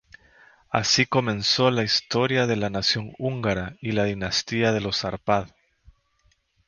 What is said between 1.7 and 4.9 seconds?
historia de la nación húngara y la dinastía de